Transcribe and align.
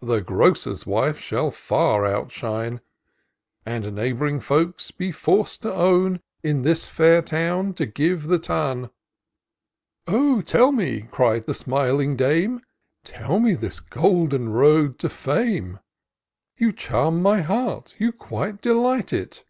The 0.00 0.20
grocer's 0.20 0.86
wife 0.86 1.18
shall 1.18 1.50
far 1.50 2.06
outshine. 2.06 2.80
And 3.66 3.84
neighb'ring 3.96 4.38
folks 4.40 4.92
be 4.92 5.10
forc'd 5.10 5.62
to 5.62 5.74
own, 5.74 6.20
In 6.44 6.62
this 6.62 6.84
fair 6.84 7.20
town 7.20 7.74
you 7.76 7.86
give 7.86 8.28
the 8.28 8.38
ton."" 8.38 8.90
Oh! 10.06 10.40
tell 10.40 10.70
me," 10.70 11.08
cried 11.10 11.46
the 11.46 11.52
smiling 11.54 12.14
dame," 12.14 12.60
Tell 13.04 13.40
me 13.40 13.54
this 13.56 13.80
golden 13.80 14.50
road 14.50 15.00
to 15.00 15.08
fame: 15.08 15.80
You 16.56 16.70
charm 16.70 17.20
my 17.20 17.40
heart, 17.40 17.96
you 17.98 18.12
quite 18.12 18.62
delight 18.62 19.12
it." 19.12 19.44